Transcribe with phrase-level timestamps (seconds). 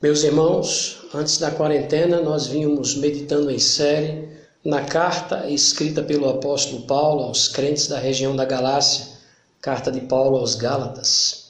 [0.00, 4.28] Meus irmãos, antes da quarentena nós vínhamos meditando em série
[4.64, 9.06] na carta escrita pelo apóstolo Paulo aos crentes da região da Galácia,
[9.60, 11.46] carta de Paulo aos Gálatas.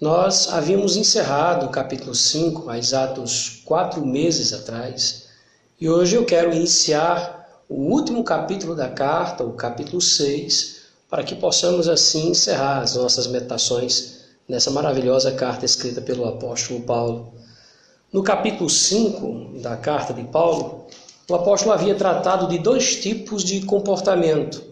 [0.00, 5.24] Nós havíamos encerrado o capítulo 5 há exatos quatro meses atrás
[5.78, 10.76] e hoje eu quero iniciar o último capítulo da carta, o capítulo 6,
[11.10, 17.43] para que possamos assim encerrar as nossas meditações nessa maravilhosa carta escrita pelo apóstolo Paulo.
[18.14, 20.86] No capítulo 5 da carta de Paulo,
[21.28, 24.62] o apóstolo havia tratado de dois tipos de comportamento.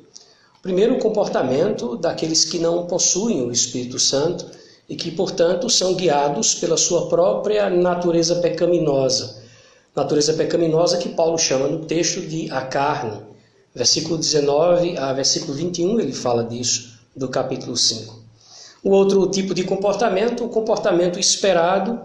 [0.63, 4.47] Primeiro, o comportamento daqueles que não possuem o Espírito Santo
[4.89, 9.43] e que, portanto, são guiados pela sua própria natureza pecaminosa.
[9.93, 13.23] Natureza pecaminosa que Paulo chama no texto de a carne.
[13.75, 18.23] Versículo 19 a versículo 21 ele fala disso, do capítulo 5.
[18.85, 21.99] O outro tipo de comportamento, o comportamento esperado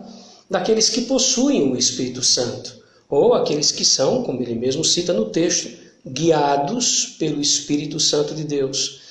[0.50, 2.76] daqueles que possuem o Espírito Santo,
[3.09, 5.70] ou aqueles que são, como ele mesmo cita no texto,
[6.06, 9.02] guiados pelo Espírito Santo de Deus.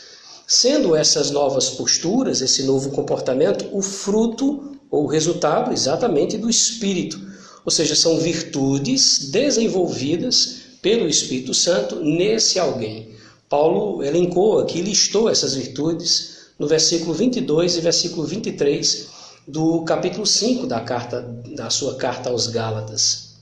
[0.47, 7.21] Sendo essas novas posturas, esse novo comportamento, o fruto ou o resultado exatamente do Espírito,
[7.65, 13.09] ou seja, são virtudes desenvolvidas pelo Espírito Santo nesse alguém.
[13.49, 19.16] Paulo elencou aqui, listou essas virtudes no versículo 22 e versículo 23
[19.47, 21.23] do capítulo 5 da carta
[21.55, 23.37] da sua carta aos Gálatas.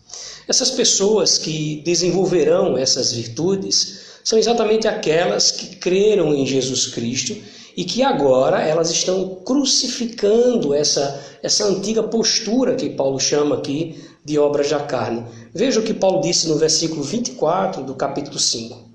[0.46, 7.34] Essas pessoas que desenvolverão essas virtudes são exatamente aquelas que creram em Jesus Cristo
[7.76, 14.38] e que agora elas estão crucificando essa, essa antiga postura que Paulo chama aqui de
[14.38, 15.24] obras da carne.
[15.52, 18.93] Veja o que Paulo disse no versículo 24 do capítulo 5.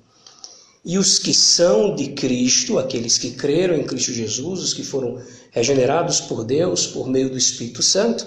[0.90, 5.22] E os que são de Cristo, aqueles que creram em Cristo Jesus, os que foram
[5.52, 8.26] regenerados por Deus por meio do Espírito Santo,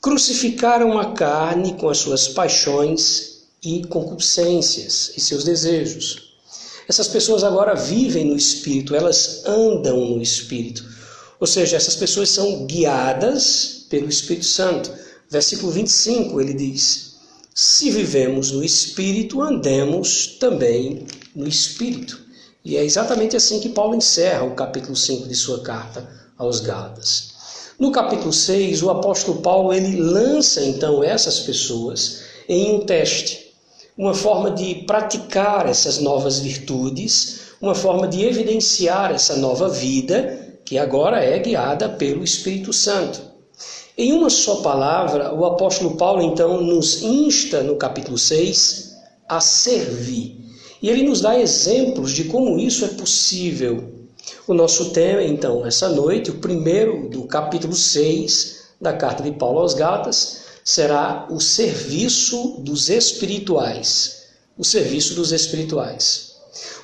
[0.00, 6.32] crucificaram a carne com as suas paixões e concupiscências e seus desejos.
[6.88, 10.84] Essas pessoas agora vivem no Espírito, elas andam no Espírito.
[11.38, 14.90] Ou seja, essas pessoas são guiadas pelo Espírito Santo.
[15.30, 17.14] Versículo 25 ele diz:
[17.54, 22.18] Se vivemos no Espírito, andemos também no Espírito.
[22.64, 26.08] E é exatamente assim que Paulo encerra o capítulo 5 de sua carta
[26.38, 27.36] aos Gálatas.
[27.78, 33.54] No capítulo 6, o apóstolo Paulo ele lança então essas pessoas em um teste,
[33.98, 40.78] uma forma de praticar essas novas virtudes, uma forma de evidenciar essa nova vida que
[40.78, 43.20] agora é guiada pelo Espírito Santo.
[43.96, 48.96] Em uma só palavra, o apóstolo Paulo então nos insta no capítulo 6
[49.28, 50.45] a servir.
[50.82, 53.92] E ele nos dá exemplos de como isso é possível.
[54.46, 59.60] O nosso tema, então, essa noite, o primeiro do capítulo 6 da carta de Paulo
[59.60, 64.24] aos Gálatas, será o serviço dos espirituais.
[64.58, 66.36] O serviço dos espirituais.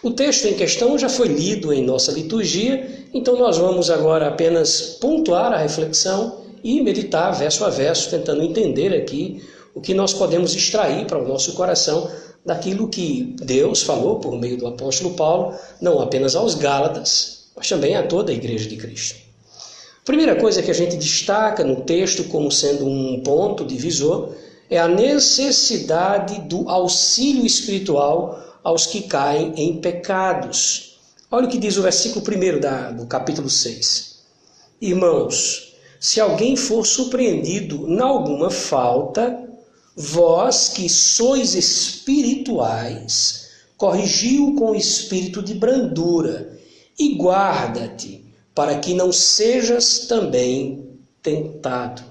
[0.02, 4.96] O texto em questão já foi lido em nossa liturgia, então nós vamos agora apenas
[5.00, 9.42] pontuar a reflexão e meditar verso a verso, tentando entender aqui
[9.74, 12.10] o que nós podemos extrair para o nosso coração
[12.44, 17.94] daquilo que Deus falou por meio do apóstolo Paulo, não apenas aos Gálatas, mas também
[17.94, 19.16] a toda a igreja de Cristo.
[20.02, 24.34] A primeira coisa que a gente destaca no texto como sendo um ponto divisor
[24.68, 30.98] é a necessidade do auxílio espiritual aos que caem em pecados.
[31.30, 34.18] Olha o que diz o versículo 1 do capítulo 6.
[34.80, 39.48] Irmãos, se alguém for surpreendido em alguma falta,
[39.94, 46.58] Vós que sois espirituais, corrigiu com espírito de brandura
[46.98, 52.02] e guarda-te, para que não sejas também tentado.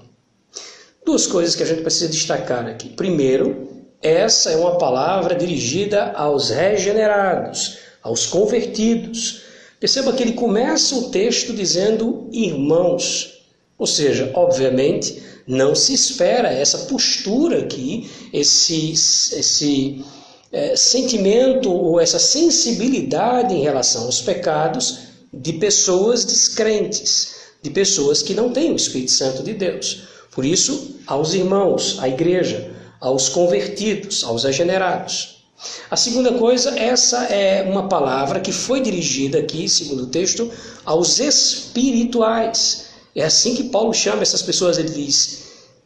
[1.04, 2.90] Duas coisas que a gente precisa destacar aqui.
[2.90, 3.68] Primeiro,
[4.00, 9.42] essa é uma palavra dirigida aos regenerados, aos convertidos.
[9.80, 13.41] Perceba que ele começa o texto dizendo irmãos,
[13.82, 20.04] ou seja, obviamente, não se espera essa postura aqui, esse, esse
[20.52, 24.98] é, sentimento ou essa sensibilidade em relação aos pecados
[25.34, 30.04] de pessoas descrentes, de pessoas que não têm o Espírito Santo de Deus.
[30.30, 32.70] Por isso, aos irmãos, à igreja,
[33.00, 35.42] aos convertidos, aos regenerados.
[35.90, 40.48] A segunda coisa, essa é uma palavra que foi dirigida aqui, segundo o texto,
[40.84, 42.91] aos espirituais.
[43.14, 45.40] É assim que Paulo chama essas pessoas, ele diz: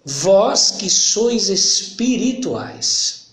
[0.04, 3.26] Vós que sois espirituais.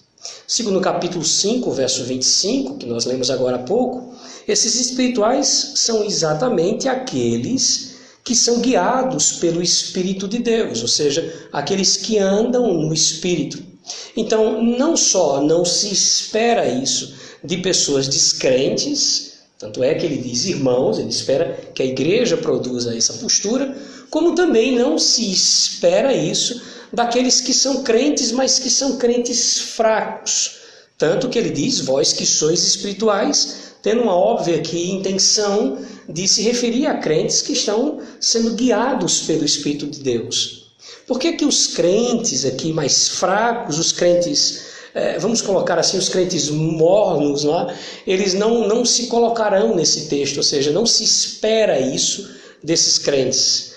[0.48, 4.16] Segundo o capítulo 5, verso 25, que nós lemos agora há pouco,
[4.48, 7.94] esses espirituais são exatamente aqueles
[8.24, 13.62] que são guiados pelo Espírito de Deus, ou seja, aqueles que andam no Espírito.
[14.16, 17.14] Então, não só não se espera isso
[17.44, 19.33] de pessoas descrentes,
[19.64, 23.74] tanto é que ele diz irmãos, ele espera que a igreja produza essa postura,
[24.10, 26.62] como também não se espera isso
[26.92, 30.58] daqueles que são crentes, mas que são crentes fracos.
[30.98, 35.78] Tanto que ele diz: vós que sois espirituais, tendo uma óbvia aqui intenção
[36.10, 40.74] de se referir a crentes que estão sendo guiados pelo Espírito de Deus.
[41.08, 46.10] Por que, que os crentes aqui mais fracos, os crentes, é, vamos colocar assim, os
[46.10, 47.74] crentes mornos lá,
[48.06, 52.30] eles não, não se colocarão nesse texto, ou seja, não se espera isso
[52.64, 53.74] desses crentes?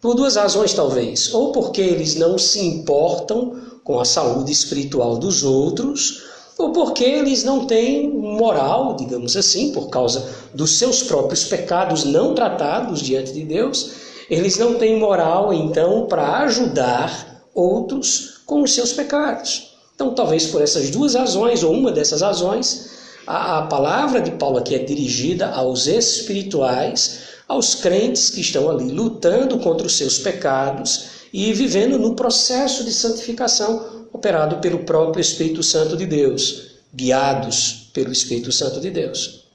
[0.00, 1.34] Por duas razões, talvez.
[1.34, 6.22] Ou porque eles não se importam com a saúde espiritual dos outros,
[6.56, 12.34] ou porque eles não têm moral, digamos assim, por causa dos seus próprios pecados não
[12.34, 13.90] tratados diante de Deus,
[14.28, 19.77] eles não têm moral, então, para ajudar outros com os seus pecados.
[19.98, 22.90] Então, talvez por essas duas razões, ou uma dessas razões,
[23.26, 28.92] a, a palavra de Paulo aqui é dirigida aos espirituais, aos crentes que estão ali
[28.92, 35.64] lutando contra os seus pecados e vivendo no processo de santificação operado pelo próprio Espírito
[35.64, 39.46] Santo de Deus, guiados pelo Espírito Santo de Deus.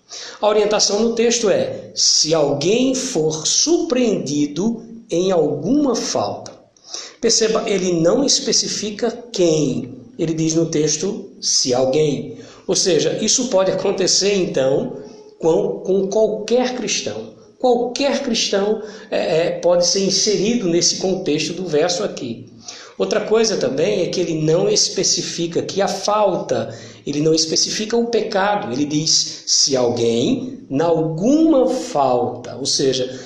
[0.42, 6.52] A orientação no texto é: se alguém for surpreendido em alguma falta.
[7.22, 10.03] Perceba, ele não especifica quem.
[10.18, 12.38] Ele diz no texto se alguém.
[12.68, 14.98] Ou seja, isso pode acontecer então
[15.40, 17.34] com, com qualquer cristão.
[17.60, 22.46] Qualquer cristão é, é, pode ser inserido nesse contexto do verso aqui.
[22.98, 26.78] Outra coisa também é que ele não especifica que a falta,
[27.08, 33.20] ele não especifica o pecado, ele diz se alguém, na alguma falta, ou seja,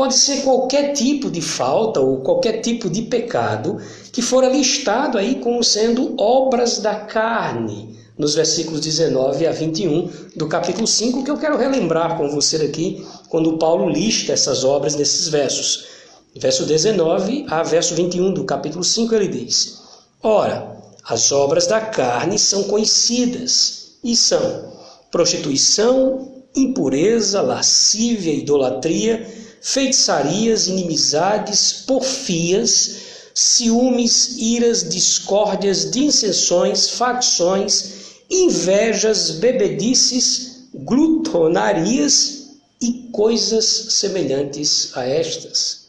[0.00, 3.76] pode ser qualquer tipo de falta ou qualquer tipo de pecado
[4.10, 10.48] que for listado aí como sendo obras da carne, nos versículos 19 a 21 do
[10.48, 15.28] capítulo 5, que eu quero relembrar com você aqui, quando Paulo lista essas obras nesses
[15.28, 15.84] versos.
[16.34, 19.82] Verso 19 a verso 21 do capítulo 5 ele diz:
[20.22, 24.72] Ora, as obras da carne são conhecidas e são
[25.10, 32.96] prostituição, impureza, lascívia, idolatria, feitiçarias, inimizades, porfias,
[33.34, 37.92] ciúmes, iras, discórdias, dissensões, facções,
[38.30, 45.80] invejas, bebedices, glutonarias e coisas semelhantes a estas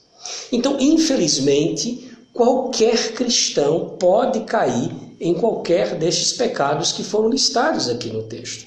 [0.51, 8.24] então, infelizmente, qualquer cristão pode cair em qualquer destes pecados que foram listados aqui no
[8.24, 8.65] texto.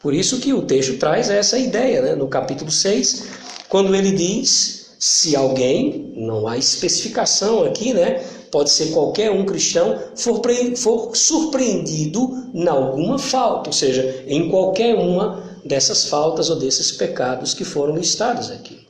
[0.00, 2.14] Por isso que o texto traz essa ideia, né?
[2.14, 3.24] no capítulo 6,
[3.68, 8.24] quando ele diz: se alguém, não há especificação aqui, né?
[8.50, 10.40] pode ser qualquer um cristão, for,
[10.76, 17.54] for surpreendido em alguma falta, ou seja, em qualquer uma dessas faltas ou desses pecados
[17.54, 18.86] que foram listados aqui.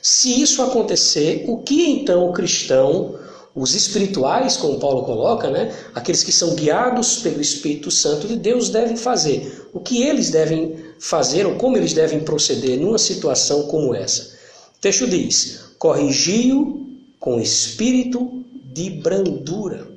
[0.00, 3.18] Se isso acontecer, o que então o cristão,
[3.56, 8.68] os espirituais, como Paulo coloca, né, aqueles que são guiados pelo Espírito Santo de Deus,
[8.68, 9.66] devem fazer?
[9.72, 14.36] O que eles devem fazer ou como eles devem proceder numa situação como essa?
[14.76, 16.86] O texto diz: corrigiu
[17.18, 19.88] com espírito de brandura.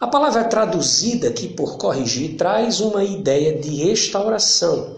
[0.00, 4.96] A palavra traduzida aqui por corrigir traz uma ideia de restauração.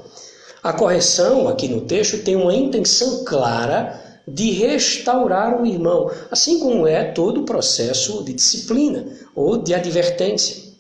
[0.63, 6.87] A correção aqui no texto tem uma intenção clara de restaurar o irmão, assim como
[6.87, 10.71] é todo o processo de disciplina ou de advertência.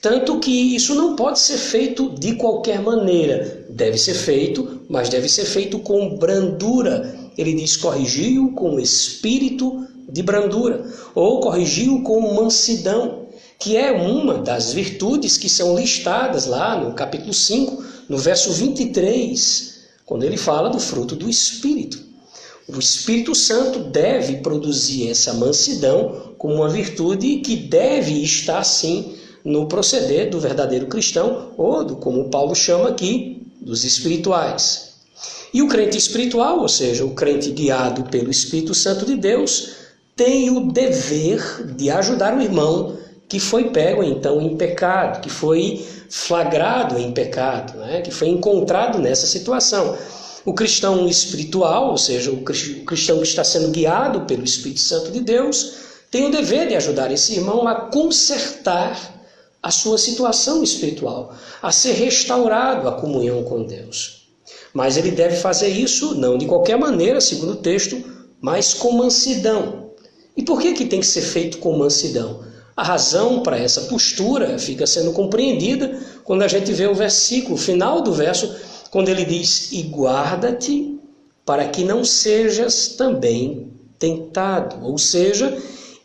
[0.00, 3.66] Tanto que isso não pode ser feito de qualquer maneira.
[3.68, 7.16] Deve ser feito, mas deve ser feito com brandura.
[7.36, 13.26] Ele diz: corrigiu com espírito de brandura, ou corrigiu com mansidão,
[13.58, 19.80] que é uma das virtudes que são listadas lá no capítulo 5 no verso 23,
[20.06, 22.07] quando ele fala do fruto do Espírito.
[22.68, 29.66] O Espírito Santo deve produzir essa mansidão como uma virtude que deve estar, sim, no
[29.66, 34.88] proceder do verdadeiro cristão, ou do, como Paulo chama aqui, dos espirituais.
[35.52, 39.70] E o crente espiritual, ou seja, o crente guiado pelo Espírito Santo de Deus,
[40.14, 45.86] tem o dever de ajudar o irmão que foi pego então em pecado, que foi
[46.10, 48.02] flagrado em pecado, né?
[48.02, 49.96] que foi encontrado nessa situação.
[50.44, 55.20] O cristão espiritual, ou seja, o cristão que está sendo guiado pelo Espírito Santo de
[55.20, 55.74] Deus,
[56.10, 59.18] tem o dever de ajudar esse irmão a consertar
[59.62, 64.28] a sua situação espiritual, a ser restaurado a comunhão com Deus.
[64.72, 68.02] Mas ele deve fazer isso não de qualquer maneira, segundo o texto,
[68.40, 69.90] mas com mansidão.
[70.36, 72.46] E por que, que tem que ser feito com mansidão?
[72.76, 77.58] A razão para essa postura fica sendo compreendida quando a gente vê o versículo, o
[77.58, 78.54] final do verso,
[78.90, 80.98] quando ele diz: E guarda-te
[81.44, 84.84] para que não sejas também tentado.
[84.84, 85.56] Ou seja,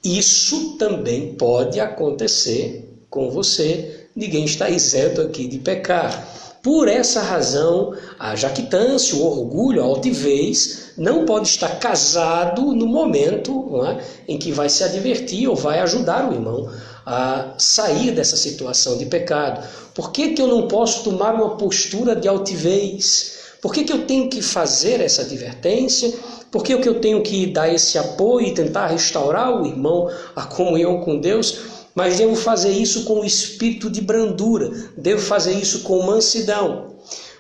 [0.03, 4.07] isso também pode acontecer com você.
[4.15, 6.29] Ninguém está isento aqui de pecar.
[6.61, 13.81] Por essa razão, a jactância, o orgulho, a altivez não pode estar casado no momento
[13.85, 16.69] é, em que vai se advertir ou vai ajudar o irmão
[17.05, 19.65] a sair dessa situação de pecado.
[19.93, 23.39] Por que, que eu não posso tomar uma postura de altivez?
[23.61, 26.13] Por que, que eu tenho que fazer essa advertência?
[26.51, 30.45] Por que, que eu tenho que dar esse apoio e tentar restaurar o irmão a
[30.45, 31.57] comunhão com Deus?
[31.95, 36.95] Mas devo fazer isso com o espírito de brandura, devo fazer isso com mansidão,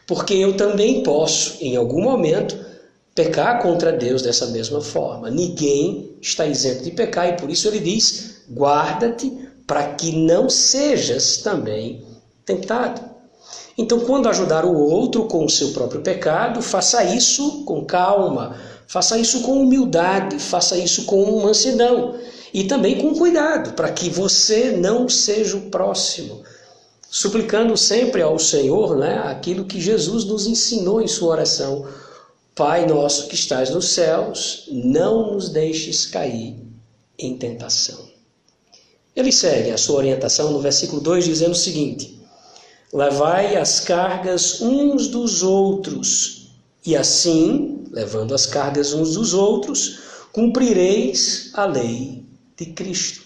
[0.05, 2.55] porque eu também posso, em algum momento,
[3.15, 5.29] pecar contra Deus dessa mesma forma.
[5.29, 11.37] Ninguém está isento de pecar e por isso ele diz: guarda-te para que não sejas
[11.37, 12.03] também
[12.45, 13.13] tentado.
[13.77, 18.55] Então, quando ajudar o outro com o seu próprio pecado, faça isso com calma,
[18.87, 22.15] faça isso com humildade, faça isso com mansidão
[22.53, 26.43] e também com cuidado, para que você não seja o próximo.
[27.09, 31.87] Suplicando sempre ao Senhor né, aquilo que Jesus nos ensinou em sua oração.
[32.55, 36.55] Pai nosso que estás nos céus, não nos deixes cair
[37.17, 38.12] em tentação.
[39.15, 42.19] Ele segue a sua orientação no versículo 2 dizendo o seguinte:
[42.91, 46.51] Levai as cargas uns dos outros,
[46.85, 49.99] e assim, levando as cargas uns dos outros,
[50.31, 52.25] cumprireis a lei
[52.57, 53.21] de Cristo.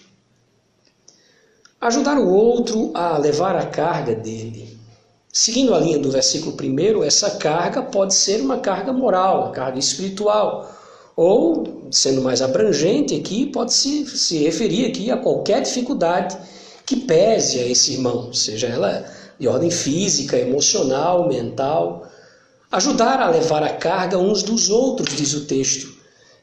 [1.80, 4.76] Ajudar o outro a levar a carga dele.
[5.32, 9.78] Seguindo a linha do versículo 1, essa carga pode ser uma carga moral, uma carga
[9.78, 10.77] espiritual
[11.20, 16.38] ou, sendo mais abrangente aqui, pode se, se referir aqui a qualquer dificuldade
[16.86, 19.04] que pese a esse irmão, seja ela
[19.36, 22.06] de ordem física, emocional, mental.
[22.70, 25.92] Ajudar a levar a carga uns dos outros, diz o texto.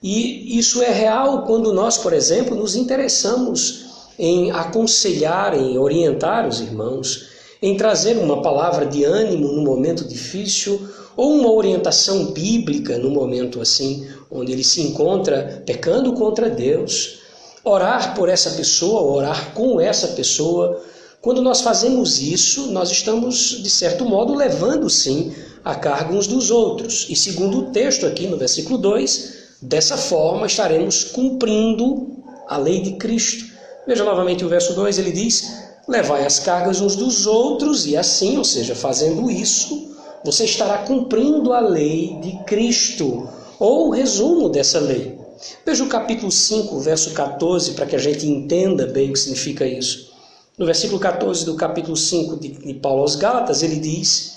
[0.04, 3.86] E isso é real quando nós, por exemplo, nos interessamos
[4.20, 7.30] em aconselhar, em orientar os irmãos,
[7.62, 13.62] em trazer uma palavra de ânimo no momento difícil ou uma orientação bíblica no momento
[13.62, 17.20] assim onde ele se encontra pecando contra Deus,
[17.64, 20.82] orar por essa pessoa, orar com essa pessoa.
[21.22, 26.52] Quando nós fazemos isso, nós estamos, de certo modo, levando sim a carga uns dos
[26.52, 27.08] outros.
[27.10, 32.92] E segundo o texto aqui no versículo 2, dessa forma estaremos cumprindo a lei de
[32.94, 33.46] Cristo.
[33.88, 38.38] Veja novamente o verso 2, ele diz: Levai as cargas uns dos outros, e assim,
[38.38, 39.95] ou seja, fazendo isso,
[40.26, 43.30] você estará cumprindo a lei de Cristo
[43.60, 45.20] ou o resumo dessa lei.
[45.64, 49.68] Veja o capítulo 5, verso 14, para que a gente entenda bem o que significa
[49.68, 50.12] isso.
[50.58, 54.36] No versículo 14 do capítulo 5 de, de Paulo aos Gálatas, ele diz: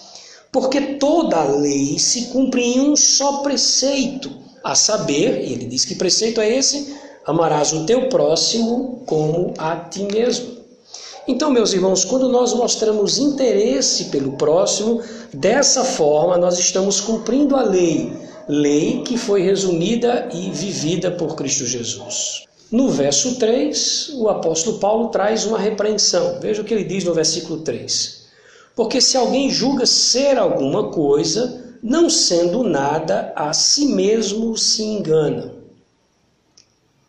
[0.53, 4.31] Porque toda a lei se cumpre em um só preceito,
[4.63, 9.77] a saber, e ele diz que preceito é esse: amarás o teu próximo como a
[9.77, 10.58] ti mesmo.
[11.29, 17.63] Então, meus irmãos, quando nós mostramos interesse pelo próximo, dessa forma nós estamos cumprindo a
[17.63, 22.45] lei lei que foi resumida e vivida por Cristo Jesus.
[22.73, 26.41] No verso 3, o apóstolo Paulo traz uma repreensão.
[26.41, 28.27] Veja o que ele diz no versículo 3.
[28.75, 35.53] Porque se alguém julga ser alguma coisa, não sendo nada, a si mesmo se engana.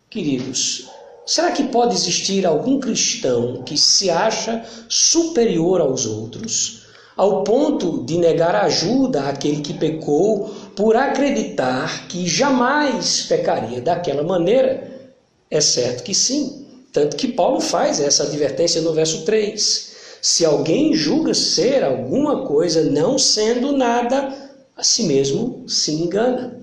[0.08, 0.89] Queridos,
[1.30, 8.18] será que pode existir algum cristão que se acha superior aos outros, ao ponto de
[8.18, 15.12] negar ajuda àquele que pecou por acreditar que jamais pecaria daquela maneira?
[15.48, 16.66] É certo que sim.
[16.92, 19.92] Tanto que Paulo faz essa advertência no verso 3.
[20.20, 24.34] Se alguém julga ser alguma coisa não sendo nada,
[24.76, 26.58] a si mesmo se engana.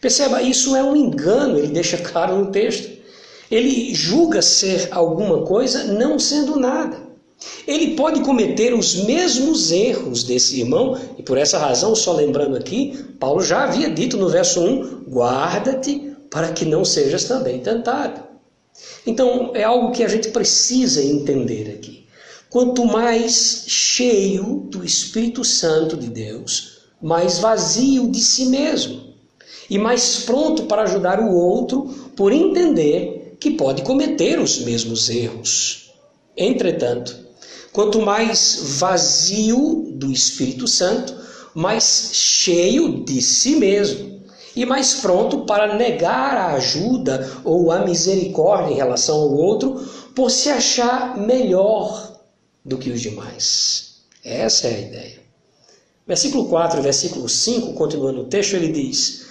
[0.00, 2.97] Perceba, isso é um engano, ele deixa claro no texto.
[3.50, 7.08] Ele julga ser alguma coisa não sendo nada.
[7.66, 12.98] Ele pode cometer os mesmos erros desse irmão, e por essa razão, só lembrando aqui,
[13.20, 18.22] Paulo já havia dito no verso 1: guarda-te para que não sejas também tentado.
[19.06, 22.06] Então, é algo que a gente precisa entender aqui.
[22.50, 29.08] Quanto mais cheio do Espírito Santo de Deus, mais vazio de si mesmo
[29.68, 31.82] e mais pronto para ajudar o outro
[32.16, 35.92] por entender que pode cometer os mesmos erros.
[36.36, 37.28] Entretanto,
[37.72, 41.14] Quanto mais vazio do Espírito Santo,
[41.54, 44.20] mais cheio de si mesmo
[44.56, 50.30] e mais pronto para negar a ajuda ou a misericórdia em relação ao outro por
[50.30, 52.20] se achar melhor
[52.64, 54.00] do que os demais.
[54.24, 55.18] Essa é a ideia.
[56.06, 59.26] Versículo 4 e versículo 5, continuando o texto, ele diz: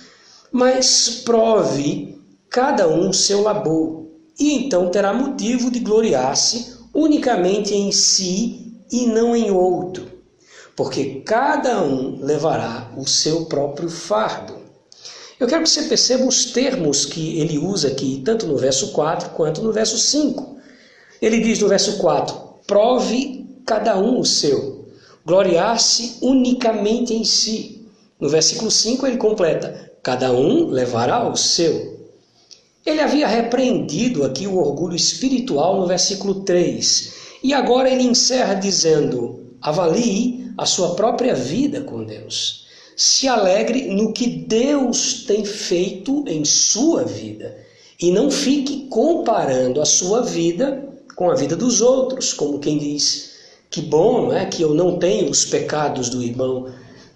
[0.52, 2.17] Mas prove
[2.58, 4.08] cada um seu labor,
[4.40, 10.08] e então terá motivo de gloriar-se unicamente em si e não em outro,
[10.76, 14.56] porque cada um levará o seu próprio fardo.
[15.40, 19.36] Eu quero que você perceba os termos que ele usa aqui, tanto no verso 4
[19.36, 20.58] quanto no verso 5.
[21.22, 22.36] Ele diz no verso 4:
[22.66, 24.88] prove cada um o seu,
[25.24, 27.88] gloriar-se unicamente em si.
[28.20, 31.97] No versículo 5 ele completa: cada um levará o seu.
[32.88, 37.14] Ele havia repreendido aqui o orgulho espiritual no versículo 3.
[37.44, 42.66] E agora ele encerra dizendo: avalie a sua própria vida com Deus
[42.98, 47.56] se alegre no que Deus tem feito em sua vida
[48.02, 50.84] e não fique comparando a sua vida
[51.16, 53.38] com a vida dos outros, como quem diz
[53.70, 56.68] que bom é que eu não tenho os pecados do irmão.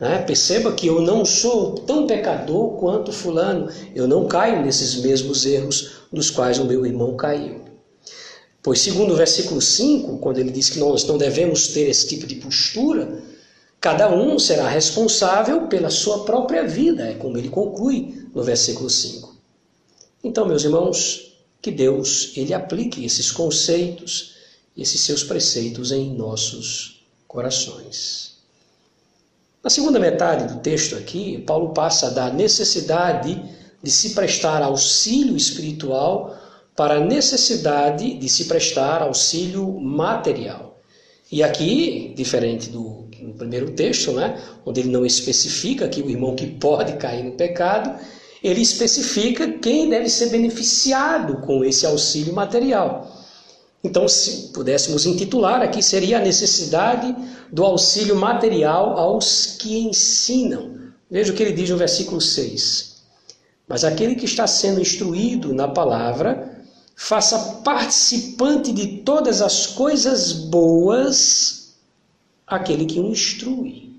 [0.02, 0.18] Né?
[0.24, 5.92] Perceba que eu não sou tão pecador quanto fulano, eu não caio nesses mesmos erros
[6.12, 7.62] dos quais o meu irmão caiu.
[8.62, 12.28] Pois, segundo o versículo 5, quando ele diz que nós não devemos ter esse tipo
[12.28, 13.22] de postura,
[13.82, 19.36] Cada um será responsável pela sua própria vida, é como ele conclui no versículo 5.
[20.24, 24.36] Então, meus irmãos, que Deus ele aplique esses conceitos,
[24.78, 28.31] esses seus preceitos em nossos corações.
[29.64, 33.40] Na segunda metade do texto aqui, Paulo passa da necessidade
[33.82, 36.36] de se prestar auxílio espiritual
[36.76, 40.82] para a necessidade de se prestar auxílio material.
[41.32, 46.48] E aqui, diferente do primeiro texto, né, onde ele não especifica que o irmão que
[46.48, 48.00] pode cair no pecado,
[48.44, 53.21] ele especifica quem deve ser beneficiado com esse auxílio material.
[53.84, 57.16] Então, se pudéssemos intitular aqui, seria a necessidade
[57.52, 60.76] do auxílio material aos que ensinam.
[61.10, 63.02] Veja o que ele diz no versículo 6.
[63.68, 66.64] Mas aquele que está sendo instruído na palavra,
[66.96, 71.74] faça participante de todas as coisas boas
[72.46, 73.92] aquele que o instrui.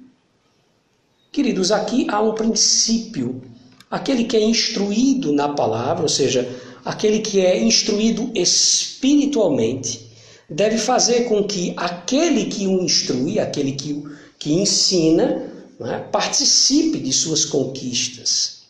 [1.32, 3.42] Queridos, aqui há um princípio.
[3.90, 6.48] Aquele que é instruído na palavra, ou seja,
[6.84, 10.10] aquele que é instruído espiritualmente,
[10.48, 16.98] deve fazer com que aquele que o instrui, aquele que o que ensina, é, participe
[16.98, 18.62] de suas conquistas.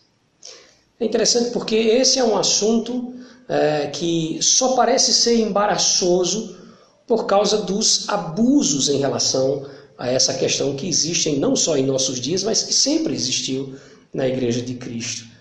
[0.99, 3.13] É interessante porque esse é um assunto
[3.49, 6.55] é, que só parece ser embaraçoso
[7.07, 9.65] por causa dos abusos em relação
[9.97, 13.75] a essa questão que existem não só em nossos dias, mas que sempre existiu
[14.13, 15.32] na Igreja de Cristo.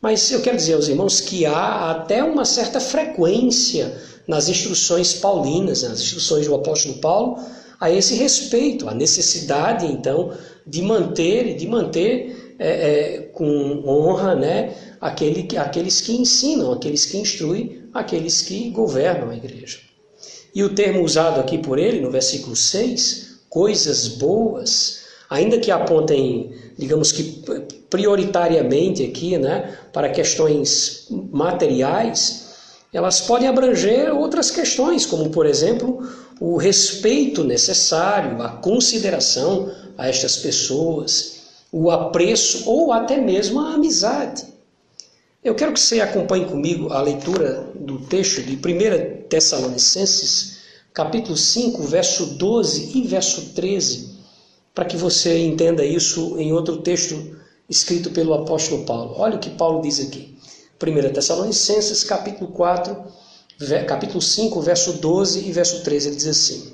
[0.00, 5.82] Mas eu quero dizer aos irmãos que há até uma certa frequência nas instruções paulinas,
[5.82, 7.38] nas instruções do apóstolo Paulo,
[7.78, 10.32] a esse respeito, a necessidade então
[10.66, 17.06] de manter e de manter é, é, com honra né, aquele, aqueles que ensinam, aqueles
[17.06, 19.78] que instruem, aqueles que governam a igreja.
[20.54, 26.52] E o termo usado aqui por ele, no versículo 6, coisas boas, ainda que apontem,
[26.78, 27.42] digamos que
[27.90, 32.48] prioritariamente aqui, né, para questões materiais,
[32.92, 36.08] elas podem abranger outras questões, como por exemplo,
[36.40, 44.44] o respeito necessário, a consideração a estas pessoas, o apreço ou até mesmo a amizade.
[45.42, 50.58] Eu quero que você acompanhe comigo a leitura do texto de 1 Tessalonicenses,
[50.92, 54.18] capítulo 5, verso 12 e verso 13,
[54.74, 57.39] para que você entenda isso em outro texto
[57.70, 59.14] escrito pelo apóstolo Paulo.
[59.16, 60.36] Olha o que Paulo diz aqui.
[60.82, 62.96] 1 Tessalonicenses, capítulo 4,
[63.86, 66.72] capítulo 5, verso 12 e verso 13, ele diz assim: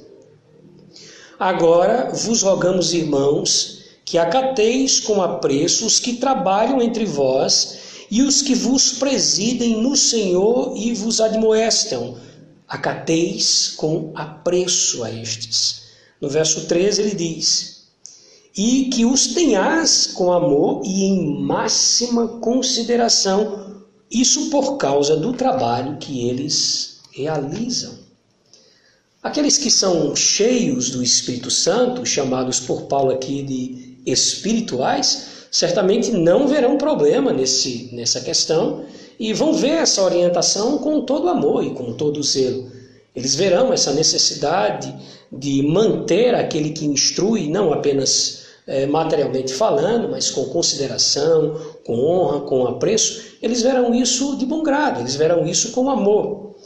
[1.39, 8.41] Agora vos rogamos, irmãos, que acateis com apreço os que trabalham entre vós e os
[8.41, 12.17] que vos presidem no Senhor e vos admoestam.
[12.69, 15.83] Acateis com apreço a estes.
[16.21, 17.76] No verso 13 ele diz:
[18.57, 25.99] E que os tenhas com amor e em máxima consideração, isso por causa do trabalho
[25.99, 28.07] que eles realizam.
[29.23, 36.47] Aqueles que são cheios do Espírito Santo, chamados por Paulo aqui de espirituais, certamente não
[36.47, 38.85] verão problema nesse, nessa questão
[39.19, 42.71] e vão ver essa orientação com todo amor e com todo zelo.
[43.15, 44.95] Eles verão essa necessidade
[45.33, 52.41] de manter aquele que instrui, não apenas é, materialmente falando, mas com consideração, com honra,
[52.41, 56.57] com apreço, eles verão isso de bom grado, eles verão isso com amor.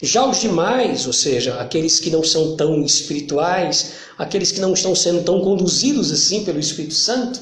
[0.00, 4.94] Já os demais, ou seja, aqueles que não são tão espirituais, aqueles que não estão
[4.94, 7.40] sendo tão conduzidos assim pelo Espírito Santo,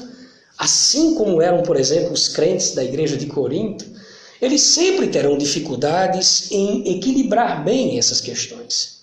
[0.57, 3.85] assim como eram, por exemplo, os crentes da igreja de Corinto,
[4.41, 8.97] eles sempre terão dificuldades em equilibrar bem essas questões.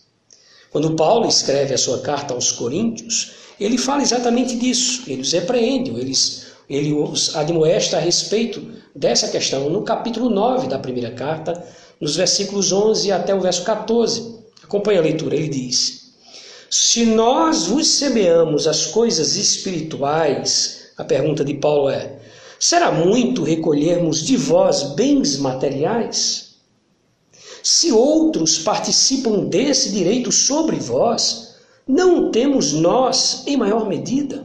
[0.70, 5.90] Quando Paulo escreve a sua carta aos Coríntios, ele fala exatamente disso, ele os repreende,
[5.90, 8.60] eles, ele os admoesta a respeito
[8.94, 11.64] dessa questão no capítulo 9 da primeira carta,
[12.00, 14.44] nos versículos 11 até o verso 14.
[14.62, 16.14] Acompanhe a leitura, ele diz:
[16.70, 22.18] Se nós vos semeamos as coisas espirituais, a pergunta de Paulo é:
[22.58, 26.54] será muito recolhermos de vós bens materiais?
[27.62, 31.43] Se outros participam desse direito sobre vós,
[31.86, 34.44] não temos nós em maior medida.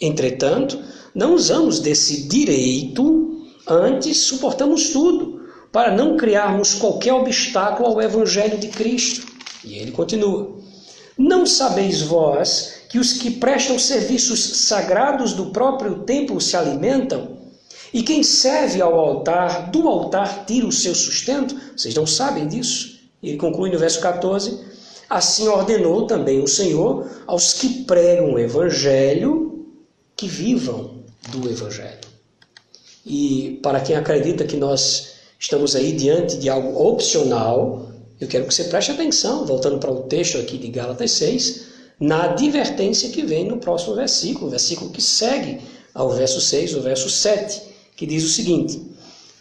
[0.00, 0.78] Entretanto,
[1.14, 5.40] não usamos desse direito, antes suportamos tudo
[5.72, 9.26] para não criarmos qualquer obstáculo ao Evangelho de Cristo.
[9.64, 10.56] E ele continua:
[11.16, 17.36] Não sabeis vós que os que prestam serviços sagrados do próprio templo se alimentam?
[17.92, 21.58] E quem serve ao altar, do altar tira o seu sustento?
[21.74, 23.00] Vocês não sabem disso?
[23.22, 24.75] Ele conclui no verso 14:
[25.08, 29.66] Assim ordenou também o Senhor aos que pregam o Evangelho
[30.16, 32.06] que vivam do Evangelho.
[33.04, 37.90] E para quem acredita que nós Estamos aí diante de algo opcional.
[38.18, 41.66] Eu quero que você preste atenção, voltando para o texto aqui de Gálatas 6,
[42.00, 45.60] na advertência que vem no próximo versículo, o versículo que segue
[45.94, 47.62] ao verso 6, o verso 7,
[47.94, 48.82] que diz o seguinte: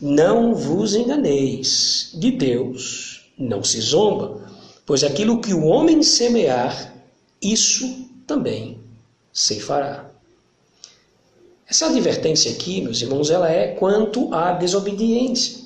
[0.01, 4.41] Não vos enganeis, de Deus não se zomba,
[4.85, 6.93] pois aquilo que o homem semear,
[7.41, 8.79] isso também
[9.33, 10.09] se fará.
[11.67, 15.65] Essa advertência aqui, meus irmãos, ela é quanto à desobediência.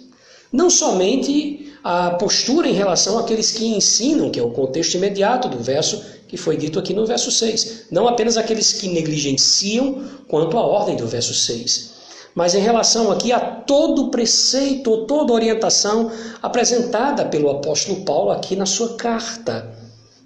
[0.51, 5.59] Não somente a postura em relação àqueles que ensinam, que é o contexto imediato do
[5.59, 7.87] verso que foi dito aqui no verso 6.
[7.91, 11.98] Não apenas aqueles que negligenciam quanto à ordem do verso 6.
[12.35, 16.11] Mas em relação aqui a todo preceito, toda orientação
[16.41, 19.73] apresentada pelo apóstolo Paulo aqui na sua carta.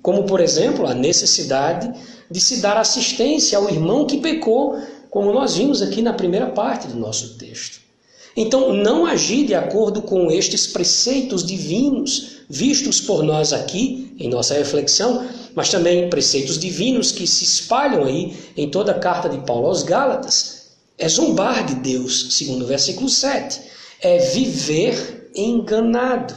[0.01, 1.91] Como, por exemplo, a necessidade
[2.29, 4.77] de se dar assistência ao irmão que pecou,
[5.09, 7.83] como nós vimos aqui na primeira parte do nosso texto.
[8.35, 14.55] Então, não agir de acordo com estes preceitos divinos vistos por nós aqui em nossa
[14.55, 19.67] reflexão, mas também preceitos divinos que se espalham aí em toda a carta de Paulo
[19.67, 20.52] aos Gálatas,
[20.97, 23.61] é zombar de Deus, segundo o versículo 7,
[24.01, 26.35] é viver enganado.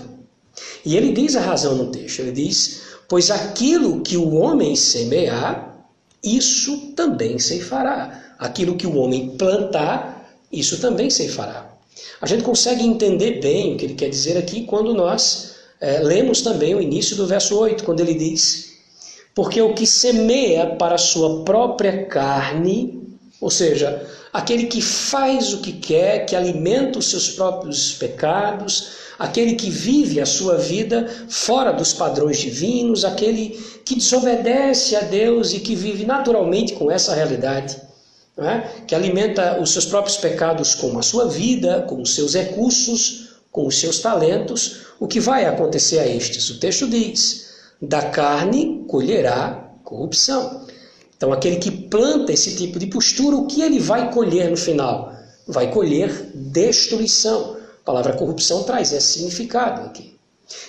[0.84, 5.86] E ele diz a razão no texto, ele diz: Pois aquilo que o homem semear,
[6.22, 8.34] isso também se fará.
[8.38, 11.70] Aquilo que o homem plantar, isso também se fará.
[12.20, 16.42] A gente consegue entender bem o que ele quer dizer aqui quando nós é, lemos
[16.42, 18.74] também o início do verso 8, quando ele diz:
[19.34, 23.02] Porque o que semeia para a sua própria carne,
[23.40, 24.06] ou seja,
[24.36, 30.20] aquele que faz o que quer, que alimenta os seus próprios pecados, aquele que vive
[30.20, 36.04] a sua vida fora dos padrões divinos, aquele que desobedece a Deus e que vive
[36.04, 37.86] naturalmente com essa realidade
[38.38, 38.84] é?
[38.86, 43.66] que alimenta os seus próprios pecados com a sua vida, com os seus recursos, com
[43.66, 46.50] os seus talentos, o que vai acontecer a estes?
[46.50, 50.65] O texto diz: da carne colherá corrupção.
[51.16, 55.12] Então, aquele que planta esse tipo de postura, o que ele vai colher no final?
[55.46, 57.56] Vai colher destruição.
[57.82, 60.14] A palavra corrupção traz esse significado aqui.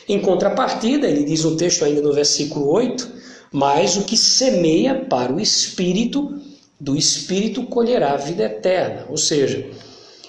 [0.08, 3.08] Em contrapartida, ele diz no texto ainda no versículo 8:
[3.52, 6.40] Mas o que semeia para o espírito,
[6.80, 9.06] do Espírito colherá a vida eterna.
[9.10, 9.68] Ou seja,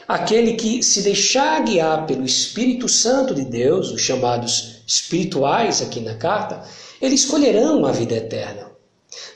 [0.07, 6.15] aquele que se deixar guiar pelo Espírito Santo de Deus, os chamados espirituais aqui na
[6.15, 6.63] carta,
[7.01, 8.69] eles colherão a vida eterna.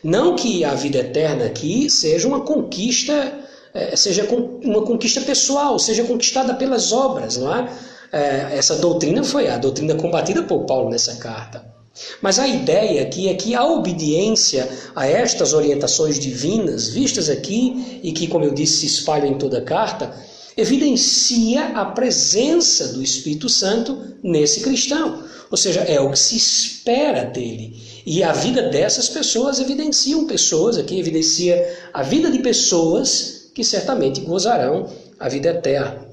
[0.02, 3.32] Não que a vida eterna aqui seja uma conquista,
[3.72, 4.26] é, seja
[4.62, 7.72] uma conquista pessoal, seja conquistada pelas obras, não é?
[8.12, 8.56] é?
[8.56, 11.72] Essa doutrina foi a doutrina combatida por Paulo nessa carta.
[12.20, 18.12] Mas a ideia aqui é que a obediência a estas orientações divinas, vistas aqui e
[18.12, 20.14] que, como eu disse, se espalham em toda a carta,
[20.56, 25.22] evidencia a presença do Espírito Santo nesse cristão.
[25.50, 27.76] Ou seja, é o que se espera dele.
[28.04, 34.20] E a vida dessas pessoas evidenciam pessoas, aqui evidencia a vida de pessoas que certamente
[34.20, 36.08] gozarão a vida eterna.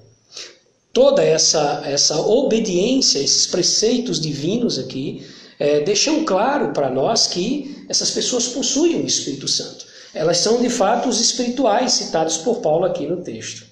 [0.93, 5.25] Toda essa, essa obediência, esses preceitos divinos aqui,
[5.60, 9.86] é, deixam claro para nós que essas pessoas possuem o Espírito Santo.
[10.13, 13.67] Elas são de fato os espirituais citados por Paulo aqui no texto.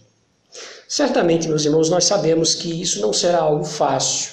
[0.88, 4.32] Certamente, meus irmãos, nós sabemos que isso não será algo fácil,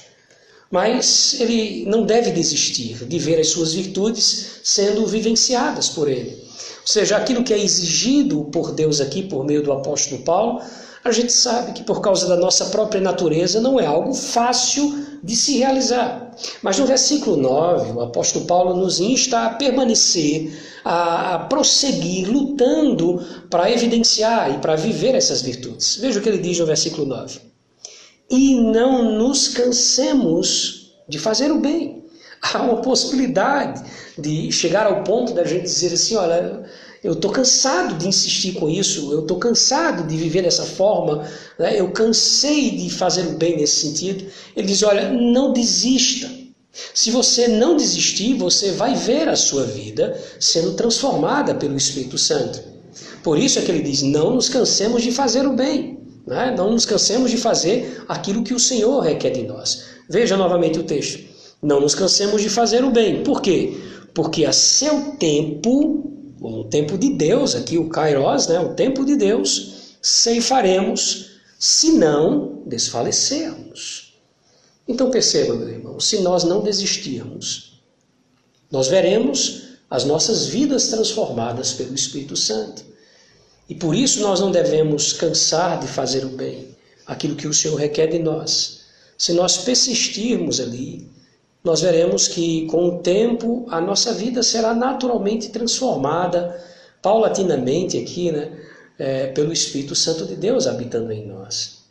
[0.70, 6.30] mas ele não deve desistir de ver as suas virtudes sendo vivenciadas por ele.
[6.30, 10.60] Ou seja, aquilo que é exigido por Deus aqui por meio do apóstolo Paulo,
[11.02, 15.36] a gente sabe que por causa da nossa própria natureza não é algo fácil de
[15.36, 16.34] se realizar.
[16.62, 20.52] Mas no versículo 9, o apóstolo Paulo nos insta a permanecer,
[20.84, 25.96] a, prosseguir, lutando para evidenciar e para viver essas virtudes.
[25.96, 27.53] Veja o que ele diz no versículo 9.
[28.30, 32.04] E não nos cansemos de fazer o bem.
[32.40, 33.82] Há uma possibilidade
[34.18, 36.64] de chegar ao ponto da gente dizer assim: olha,
[37.02, 41.78] eu estou cansado de insistir com isso, eu estou cansado de viver dessa forma, né?
[41.78, 44.26] eu cansei de fazer o bem nesse sentido.
[44.56, 46.30] Ele diz: olha, não desista.
[46.92, 52.60] Se você não desistir, você vai ver a sua vida sendo transformada pelo Espírito Santo.
[53.22, 56.54] Por isso é que ele diz: não nos cansemos de fazer o bem, né?
[56.56, 59.84] não nos cansemos de fazer aquilo que o Senhor requer de nós.
[60.08, 61.22] Veja novamente o texto:
[61.62, 63.22] não nos cansemos de fazer o bem.
[63.22, 63.76] Por quê?
[64.12, 69.16] Porque a seu tempo o tempo de Deus, aqui o Kairos, né, o tempo de
[69.16, 74.14] Deus, ceifaremos, se não desfalecermos.
[74.86, 77.82] Então perceba, meu irmão, se nós não desistirmos,
[78.70, 82.84] nós veremos as nossas vidas transformadas pelo Espírito Santo.
[83.68, 86.68] E por isso nós não devemos cansar de fazer o bem,
[87.06, 88.80] aquilo que o Senhor requer de nós.
[89.16, 91.08] Se nós persistirmos ali,
[91.62, 96.62] nós veremos que com o tempo a nossa vida será naturalmente transformada,
[97.00, 98.52] paulatinamente aqui, né,
[98.98, 101.84] é, pelo Espírito Santo de Deus habitando em nós.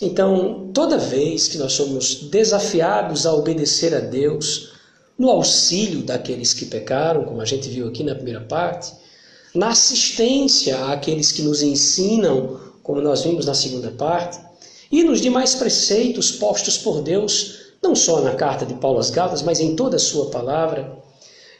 [0.00, 4.72] Então, toda vez que nós somos desafiados a obedecer a Deus,
[5.18, 8.90] no auxílio daqueles que pecaram, como a gente viu aqui na primeira parte,
[9.54, 14.38] na assistência àqueles que nos ensinam, como nós vimos na segunda parte,
[14.90, 19.42] e nos demais preceitos postos por Deus não só na carta de Paulo às Gálatas,
[19.42, 20.98] mas em toda a sua palavra,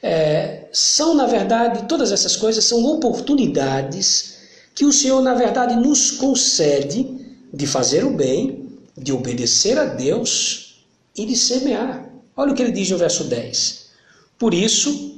[0.03, 4.38] é, são, na verdade, todas essas coisas são oportunidades
[4.74, 7.18] que o Senhor, na verdade, nos concede
[7.53, 10.85] de fazer o bem, de obedecer a Deus
[11.16, 12.09] e de semear.
[12.37, 13.90] Olha o que ele diz no verso 10.
[14.38, 15.16] Por isso,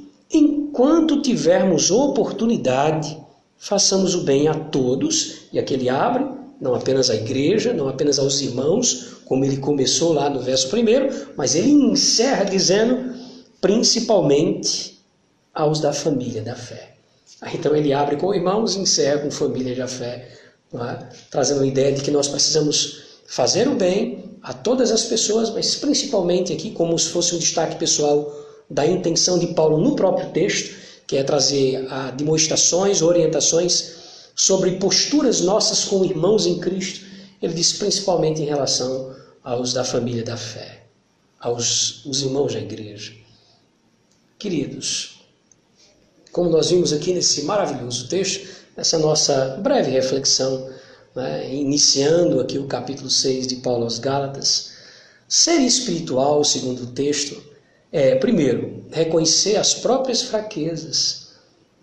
[0.73, 3.15] enquanto tivermos oportunidade,
[3.59, 6.25] façamos o bem a todos, e aqui ele abre,
[6.59, 11.27] não apenas à igreja, não apenas aos irmãos, como ele começou lá no verso primeiro,
[11.37, 13.13] mas ele encerra dizendo
[13.61, 14.99] principalmente
[15.53, 16.95] aos da família da fé.
[17.53, 20.27] Então ele abre com irmãos e encerra com família da fé,
[20.73, 21.05] é?
[21.29, 25.75] trazendo a ideia de que nós precisamos fazer o bem a todas as pessoas, mas
[25.75, 30.75] principalmente aqui, como se fosse um destaque pessoal da intenção de Paulo no próprio texto,
[31.05, 33.93] que é trazer a demonstrações, orientações
[34.35, 40.23] sobre posturas nossas com irmãos em Cristo ele diz principalmente em relação aos da família
[40.23, 40.85] da fé,
[41.37, 43.13] aos os irmãos da igreja.
[44.39, 45.19] Queridos,
[46.31, 48.47] como nós vimos aqui nesse maravilhoso texto,
[48.77, 50.69] nessa nossa breve reflexão,
[51.13, 54.71] né, iniciando aqui o capítulo 6 de Paulo aos Gálatas,
[55.27, 57.43] ser espiritual, segundo o texto,
[57.93, 61.27] é, primeiro, reconhecer as próprias fraquezas.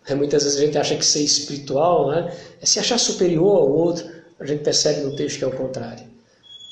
[0.05, 3.71] É, muitas vezes a gente acha que ser espiritual né, é se achar superior ao
[3.71, 6.05] outro, a gente percebe no texto que é o contrário.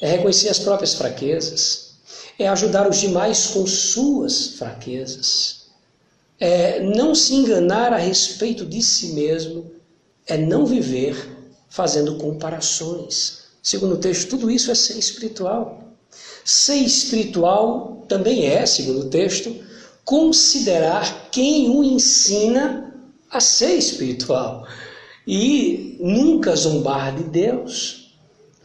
[0.03, 1.93] É reconhecer as próprias fraquezas,
[2.37, 5.67] é ajudar os demais com suas fraquezas,
[6.41, 9.71] é não se enganar a respeito de si mesmo,
[10.27, 11.17] é não viver
[11.69, 13.45] fazendo comparações.
[13.63, 15.88] Segundo o texto, tudo isso é ser espiritual.
[16.45, 19.55] Ser espiritual também é, segundo o texto,
[20.05, 22.95] considerar quem o ensina
[23.31, 24.67] a ser espiritual
[25.27, 28.15] e nunca zombar de Deus,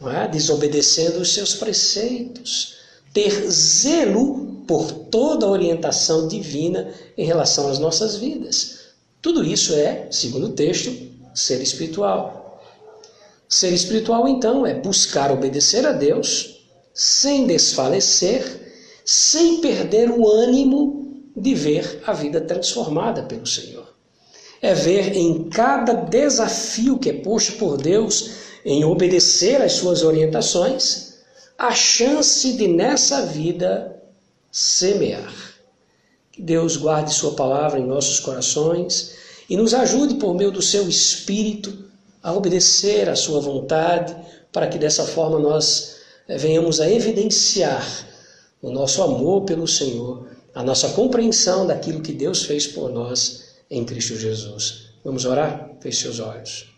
[0.06, 0.26] é?
[0.26, 2.76] desobedecendo os seus preceitos,
[3.12, 8.78] ter zelo por toda a orientação divina em relação às nossas vidas.
[9.20, 10.90] Tudo isso é, segundo o texto,
[11.34, 12.62] ser espiritual.
[13.48, 16.53] Ser espiritual, então, é buscar obedecer a Deus
[16.94, 23.94] sem desfalecer, sem perder o ânimo de ver a vida transformada pelo Senhor
[24.64, 28.30] é ver em cada desafio que é posto por Deus
[28.64, 31.18] em obedecer às suas orientações,
[31.58, 33.94] a chance de nessa vida
[34.50, 35.34] semear.
[36.32, 39.12] Que Deus guarde Sua palavra em nossos corações
[39.50, 41.84] e nos ajude por meio do Seu Espírito
[42.22, 44.16] a obedecer à Sua vontade,
[44.50, 45.96] para que dessa forma nós
[46.28, 47.86] venhamos a evidenciar
[48.62, 53.84] o nosso amor pelo Senhor, a nossa compreensão daquilo que Deus fez por nós em
[53.84, 54.90] Cristo Jesus.
[55.04, 55.70] Vamos orar?
[55.80, 56.72] Feche seus olhos.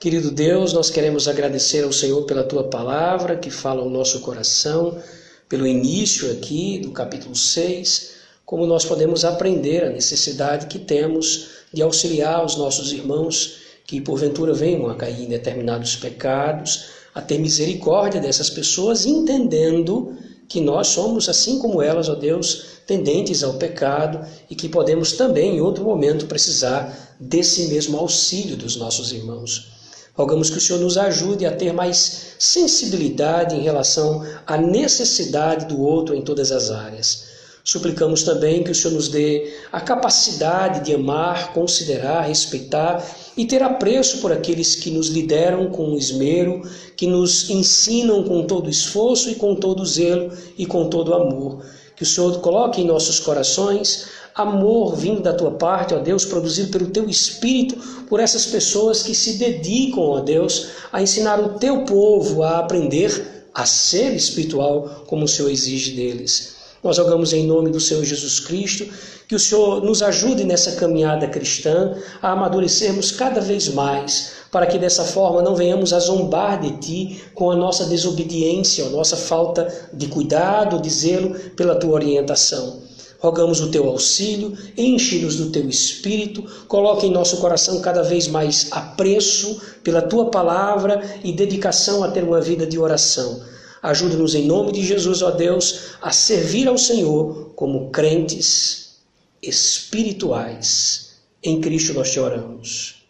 [0.00, 5.00] Querido Deus, nós queremos agradecer ao Senhor pela tua palavra que fala ao nosso coração,
[5.48, 8.12] pelo início aqui do capítulo 6,
[8.46, 14.54] como nós podemos aprender a necessidade que temos de auxiliar os nossos irmãos que porventura
[14.54, 20.16] venham a cair em determinados pecados, a ter misericórdia dessas pessoas, entendendo
[20.48, 25.56] que nós somos, assim como elas, ó Deus, tendentes ao pecado e que podemos também,
[25.56, 29.70] em outro momento, precisar desse mesmo auxílio dos nossos irmãos.
[30.14, 35.80] Rogamos que o Senhor nos ajude a ter mais sensibilidade em relação à necessidade do
[35.80, 37.30] outro em todas as áreas.
[37.62, 43.06] Suplicamos também que o Senhor nos dê a capacidade de amar, considerar, respeitar
[43.40, 46.60] e ter apreço por aqueles que nos lideram com esmero,
[46.94, 51.64] que nos ensinam com todo esforço e com todo zelo e com todo amor.
[51.96, 56.70] Que o Senhor coloque em nossos corações amor vindo da tua parte, ó Deus, produzido
[56.70, 57.76] pelo teu espírito,
[58.10, 63.46] por essas pessoas que se dedicam, ó Deus, a ensinar o teu povo a aprender
[63.54, 66.59] a ser espiritual como o Senhor exige deles.
[66.82, 68.86] Nós rogamos em nome do Senhor Jesus Cristo
[69.28, 74.78] que o Senhor nos ajude nessa caminhada cristã a amadurecermos cada vez mais, para que
[74.78, 79.68] dessa forma não venhamos a zombar de Ti com a nossa desobediência, a nossa falta
[79.92, 82.80] de cuidado, de zelo pela Tua orientação.
[83.20, 88.68] Rogamos o teu auxílio, enche-nos do teu espírito, coloque em nosso coração cada vez mais
[88.70, 93.42] apreço pela tua palavra e dedicação a ter uma vida de oração.
[93.82, 99.00] Ajude-nos em nome de Jesus, ó Deus, a servir ao Senhor como crentes
[99.42, 101.20] espirituais.
[101.42, 103.06] Em Cristo nós te oramos.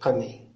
[0.00, 0.47] Amém.